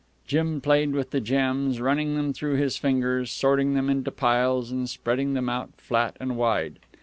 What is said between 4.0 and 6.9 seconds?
piles, and spreading them out flat and wide.